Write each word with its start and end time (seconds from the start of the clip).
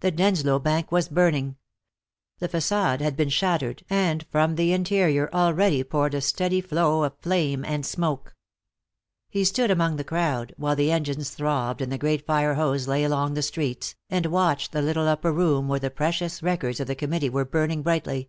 The 0.00 0.10
Denslow 0.12 0.58
Bank 0.58 0.92
was 0.92 1.08
burning. 1.08 1.56
The 2.38 2.48
facade 2.50 3.00
had 3.00 3.16
been 3.16 3.30
shattered 3.30 3.82
and 3.88 4.26
from 4.28 4.56
the 4.56 4.74
interior 4.74 5.30
already 5.32 5.82
poured 5.84 6.12
a 6.12 6.20
steady 6.20 6.60
flow 6.60 7.02
of 7.04 7.16
flame 7.18 7.64
and 7.64 7.86
smoke. 7.86 8.36
He 9.30 9.44
stood 9.44 9.70
among 9.70 9.96
the 9.96 10.04
crowd, 10.04 10.52
while 10.58 10.76
the 10.76 10.92
engines 10.92 11.30
throbbed 11.30 11.80
and 11.80 11.90
the 11.90 11.96
great 11.96 12.26
fire 12.26 12.56
hose 12.56 12.86
lay 12.86 13.04
along 13.04 13.32
the 13.32 13.40
streets, 13.40 13.94
and 14.10 14.26
watched 14.26 14.72
the 14.72 14.82
little 14.82 15.08
upper 15.08 15.32
room 15.32 15.66
where 15.66 15.80
the 15.80 15.90
precious 15.90 16.42
records 16.42 16.78
of 16.78 16.86
the 16.86 16.94
Committee 16.94 17.30
were 17.30 17.46
burning 17.46 17.80
brightly. 17.82 18.28